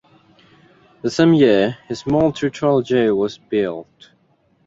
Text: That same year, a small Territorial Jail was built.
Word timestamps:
That 1.03 1.11
same 1.11 1.35
year, 1.35 1.77
a 1.87 1.93
small 1.93 2.33
Territorial 2.33 2.81
Jail 2.81 3.13
was 3.15 3.37
built. 3.37 4.09